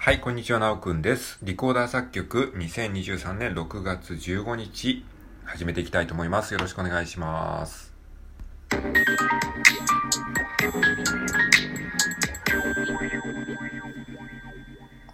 [0.00, 1.40] はい、こんにちは、なおくんです。
[1.42, 5.04] リコーダー作曲2023年6月15日、
[5.44, 6.54] 始めていきたいと思います。
[6.54, 7.92] よろしくお願いします。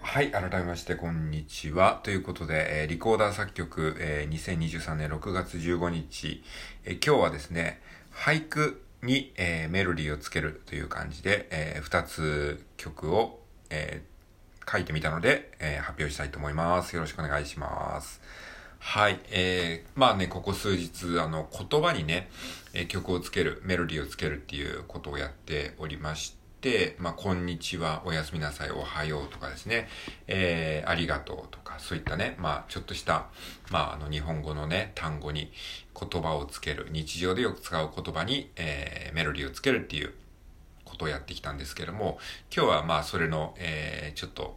[0.02, 2.01] はい、改めまして、こんにちは。
[2.05, 6.45] ということで、えー、リコーダー作曲、えー、2023年6月15日、
[6.85, 7.80] えー、今日はですね、
[8.12, 13.41] 俳句に、えー、メロディーをつけるという感じで、えー、2つ曲を、
[13.71, 14.14] えー
[14.71, 16.95] 書いてみたので、えー、発表したいと思います。
[16.97, 18.20] よろしくお願いします。
[18.79, 19.19] はい。
[19.30, 22.29] えー、まあね、ここ数日、あの、言葉にね、
[22.74, 29.88] え、曲をつける、メロディーをつけるっていうことをやっておりまして、まあ、こんにちは、おやすみなさい、おはようとかですね、
[30.27, 33.27] えー、ありがとうとか、そういったね、まあ、ちょっとした、
[33.71, 35.51] まあ、あの、日本語のね、単語に
[35.99, 40.12] 言葉をつける、日常でよく使う言葉に、えー、メロディーをつけるっていう
[40.85, 42.19] ことをやってきたんですけども、
[42.55, 44.57] 今日はまあそれの、えー、ちょっと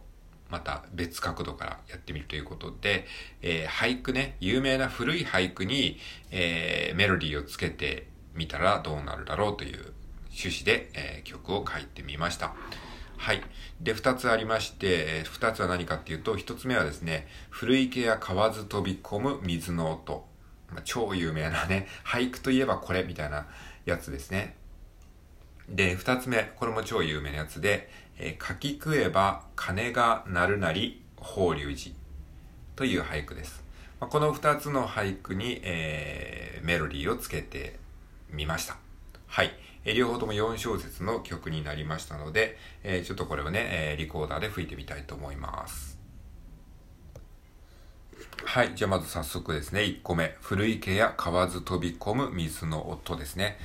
[0.50, 3.06] また別角度からやってみるということで、
[3.42, 5.98] えー、俳句ね、有名な古い俳句に、
[6.30, 9.92] えー、メロディーをつけてみたらどうなるだろうという
[10.30, 12.54] 趣旨で、えー、曲を書いてみました。
[13.18, 13.42] はい。
[13.80, 20.26] で、二つありまして、二つは何かっていうと、一つ目はですね、古池や河津飛び込む水の音。
[20.70, 23.46] まあ、超有名なね、俳句といえばこれみたいな
[23.84, 24.56] やつですね。
[25.68, 31.96] で、二つ目、これも超有名なやつで、えー、書き食えば鐘が鳴るなり法隆寺
[32.76, 33.64] という俳句です。
[34.00, 37.78] まあ、この二つの俳句に、えー、メロディーをつけて
[38.30, 38.76] みました。
[39.26, 39.50] はい。
[39.84, 45.98] えー、両方とも4小節の曲になりましたので、えー、ちょっとこれをね、えー、リコーダーで吹いてみたいと思います。
[48.44, 48.74] はい。
[48.74, 50.36] じゃあまず早速ですね、1個目。
[50.40, 53.58] 古池や河津飛び込む水の音ですね。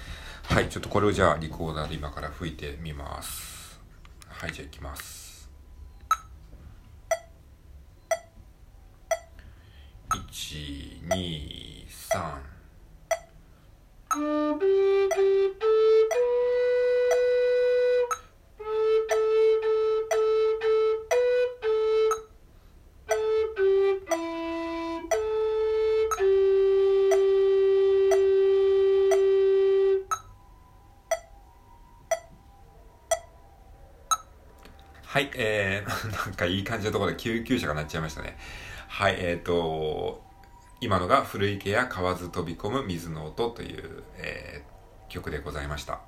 [0.43, 3.52] はい、ちょっとこれをじゃあリコーダーで今から吹いてみます。
[4.33, 5.47] はい、じゃあいきます。
[10.09, 12.52] 123、
[35.13, 38.35] はい、えー、 なんかいい感じのところで救急車が鳴っちゃいましたね。
[38.87, 40.23] はい、えっ、ー、と、
[40.81, 46.01] 今のが古池や河津飛び込む水の音という、えー、曲でございました。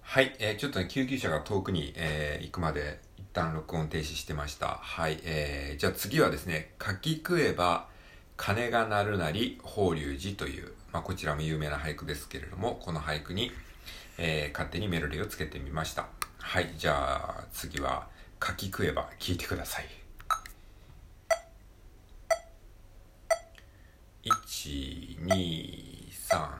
[0.00, 4.78] はい、えー、ちょっとね、救急車が遠くに、えー、行くまで一旦録音停止してました。
[4.80, 7.88] はい、えー、じゃあ次はですね、書き食えば
[8.38, 13.52] 鐘が鳴るなり法隆寺という、まあこちらも有名な俳句ですけれども、この俳句に、
[14.22, 16.06] えー、勝手にメロディーをつけてみました。
[16.38, 18.06] はい、じゃあ次は
[18.44, 19.86] 書き食えば聞いてください。
[24.22, 26.59] 1、2、3。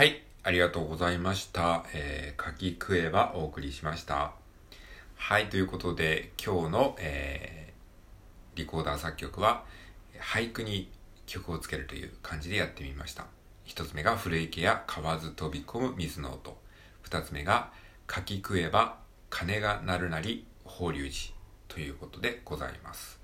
[0.00, 0.22] はい。
[0.44, 1.84] ありがとうございました。
[1.92, 4.32] えー、書き食えばお送りしました。
[5.14, 5.50] はい。
[5.50, 9.66] ということで、今日の、えー、リコーダー作曲は、
[10.18, 10.90] 俳句に
[11.26, 13.26] 曲をつけるという感じでやってみました。
[13.66, 16.56] 一つ目が古池や河津飛び込む水の音。
[17.02, 17.70] 二つ目が
[18.10, 18.96] 書き食えば
[19.28, 21.34] 鐘が鳴るなり法隆寺
[21.68, 23.20] ということでございます。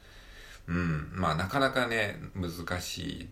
[0.66, 1.09] うん。
[1.15, 3.28] まあなかなかね、難しい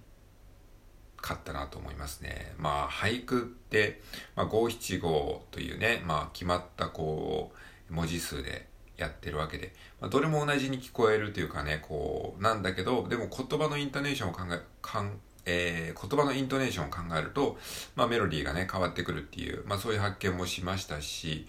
[1.24, 2.52] かったなと思いますね。
[2.58, 4.02] まあ、俳句って、
[4.36, 7.50] まあ、五七五というね、まあ、決まったこ
[7.90, 8.68] う、文字数で
[8.98, 17.56] やってるわけで、まあ、どれも同じに聞こえるというかね、こう、なんだけど、でも言葉のイントネーションを考え、かんえー、言葉のイントネーションを考えると、
[17.96, 21.48] まあ、メロディーがね、変わってくるっていう、まあ、そういう発見もしましたし、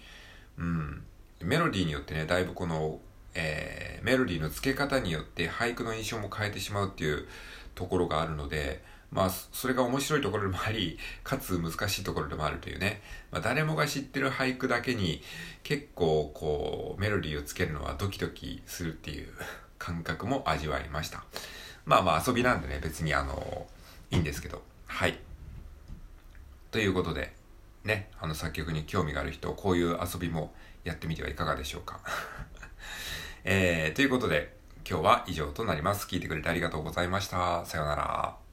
[0.56, 1.04] うん、
[1.42, 2.98] メロディーによってね、だいぶこの、
[3.34, 7.28] えー、メロディーの付け方によって俳句の印象も変えてしまうっていう
[7.74, 13.02] ところがあるので、まあ、それが面白いところでもあり、かつ難しいところでもあるというね。
[13.30, 15.22] まあ、誰もが知ってる俳句だけに、
[15.62, 19.28] 結構、こう、メロディーをつけるのはドキドキするっていう
[19.78, 21.24] 感覚も味わいました。
[21.84, 23.66] まあまあ遊びなんでね、別にあの、
[24.10, 24.62] いいんですけど。
[24.86, 25.18] はい。
[26.70, 27.32] ということで、
[27.84, 30.52] ね、あの作曲に興味がある人、こういう遊びも
[30.84, 32.00] やってみてはいかがでしょうか。
[33.44, 34.56] えー、ということで、
[34.88, 36.06] 今日は以上となります。
[36.06, 37.64] 聞いてくれてありがとうございました。
[37.64, 38.45] さようなら。